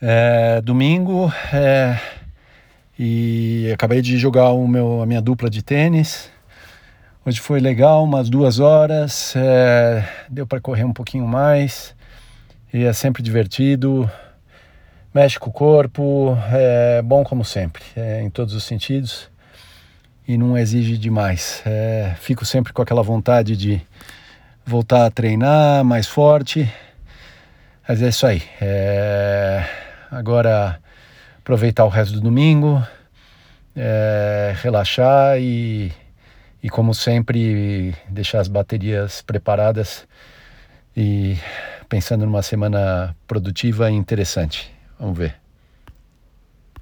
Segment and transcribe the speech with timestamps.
[0.00, 1.98] É, domingo é,
[2.98, 6.30] e acabei de jogar o meu, a minha dupla de tênis.
[7.24, 11.94] Hoje foi legal, umas duas horas, é, deu para correr um pouquinho mais
[12.72, 14.10] e é sempre divertido,
[15.14, 19.30] mexe com o corpo, é bom como sempre, é, em todos os sentidos
[20.26, 21.62] e não exige demais.
[21.64, 23.80] É, fico sempre com aquela vontade de
[24.64, 26.70] voltar a treinar mais forte,
[27.86, 28.42] mas é isso aí.
[28.60, 29.03] É,
[30.14, 30.80] agora
[31.38, 32.82] aproveitar o resto do domingo,
[33.76, 35.92] é, relaxar e
[36.64, 40.08] e como sempre deixar as baterias preparadas
[40.96, 41.36] e
[41.90, 44.74] pensando numa semana produtiva e interessante.
[44.98, 45.43] Vamos ver.